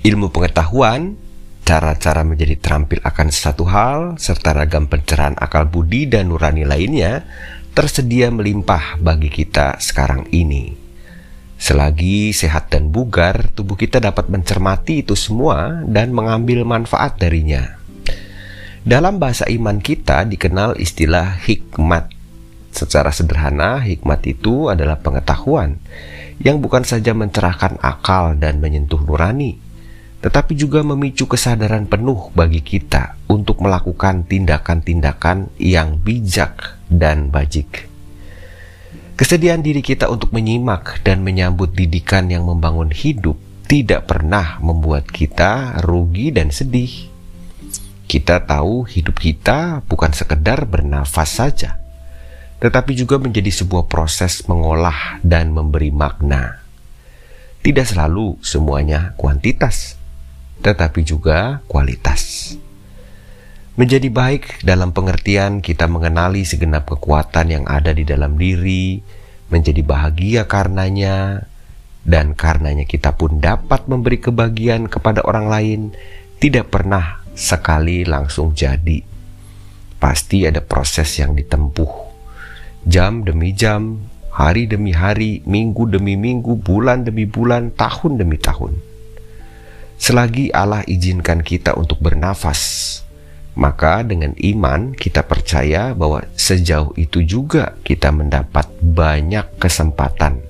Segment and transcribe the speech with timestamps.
[0.00, 1.16] Ilmu pengetahuan,
[1.68, 7.28] cara-cara menjadi terampil akan satu hal, serta ragam pencerahan akal budi dan nurani lainnya
[7.70, 10.74] tersedia melimpah bagi kita sekarang ini.
[11.60, 17.76] Selagi sehat dan bugar, tubuh kita dapat mencermati itu semua dan mengambil manfaat darinya.
[18.80, 22.08] Dalam bahasa iman kita dikenal istilah hikmat.
[22.72, 25.76] Secara sederhana, hikmat itu adalah pengetahuan
[26.40, 29.60] yang bukan saja mencerahkan akal dan menyentuh nurani,
[30.20, 37.88] tetapi juga memicu kesadaran penuh bagi kita untuk melakukan tindakan-tindakan yang bijak dan bajik.
[39.16, 43.36] Kesediaan diri kita untuk menyimak dan menyambut didikan yang membangun hidup
[43.68, 47.12] tidak pernah membuat kita rugi dan sedih.
[48.08, 51.76] Kita tahu hidup kita bukan sekedar bernafas saja,
[52.64, 56.64] tetapi juga menjadi sebuah proses mengolah dan memberi makna.
[57.60, 59.99] Tidak selalu semuanya kuantitas,
[60.60, 62.54] tetapi juga kualitas.
[63.80, 69.00] Menjadi baik dalam pengertian kita mengenali segenap kekuatan yang ada di dalam diri,
[69.48, 71.48] menjadi bahagia karenanya,
[72.04, 75.80] dan karenanya kita pun dapat memberi kebahagiaan kepada orang lain,
[76.36, 79.00] tidak pernah sekali langsung jadi.
[80.00, 82.12] Pasti ada proses yang ditempuh.
[82.88, 84.00] Jam demi jam,
[84.32, 88.89] hari demi hari, minggu demi minggu, bulan demi bulan, tahun demi tahun.
[90.10, 92.98] Selagi Allah izinkan kita untuk bernafas,
[93.54, 100.42] maka dengan iman kita percaya bahwa sejauh itu juga kita mendapat banyak kesempatan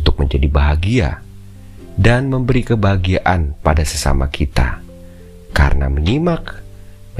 [0.00, 1.10] untuk menjadi bahagia
[2.00, 4.80] dan memberi kebahagiaan pada sesama kita
[5.52, 6.64] karena menyimak,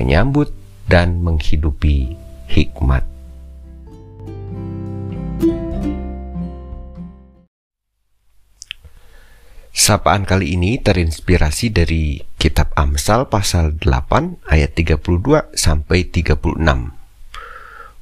[0.00, 0.48] menyambut,
[0.88, 2.16] dan menghidupi
[2.48, 3.04] hikmat.
[9.84, 16.56] Sapaan kali ini terinspirasi dari kitab Amsal pasal 8 ayat 32 sampai 36.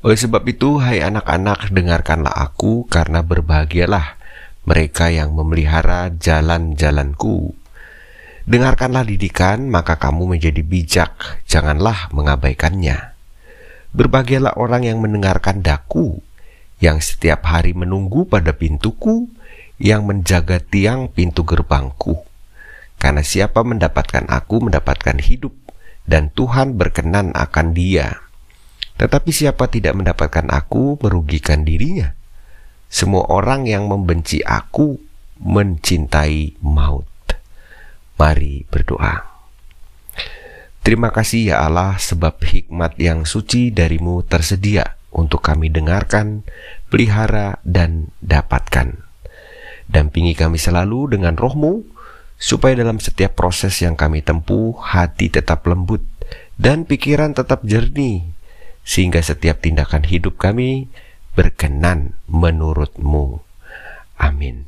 [0.06, 4.14] Oleh sebab itu, hai anak-anak, dengarkanlah aku karena berbahagialah
[4.62, 7.50] mereka yang memelihara jalan-jalanku.
[8.46, 11.18] Dengarkanlah didikan, maka kamu menjadi bijak,
[11.50, 13.10] janganlah mengabaikannya.
[13.90, 16.22] Berbahagialah orang yang mendengarkan daku,
[16.78, 19.26] yang setiap hari menunggu pada pintuku,
[19.82, 22.22] yang menjaga tiang pintu gerbangku.
[23.02, 25.50] Karena siapa mendapatkan aku mendapatkan hidup,
[26.06, 28.22] dan Tuhan berkenan akan dia.
[28.94, 32.14] Tetapi siapa tidak mendapatkan aku merugikan dirinya.
[32.86, 35.02] Semua orang yang membenci aku
[35.42, 37.10] mencintai maut.
[38.14, 39.26] Mari berdoa.
[40.86, 46.46] Terima kasih ya Allah sebab hikmat yang suci darimu tersedia untuk kami dengarkan,
[46.86, 49.11] pelihara, dan dapatkan.
[49.92, 51.84] Dampingi kami selalu dengan rohmu,
[52.40, 56.00] supaya dalam setiap proses yang kami tempuh, hati tetap lembut
[56.56, 58.24] dan pikiran tetap jernih,
[58.82, 60.88] sehingga setiap tindakan hidup kami
[61.36, 63.44] berkenan menurutmu.
[64.16, 64.64] Amin.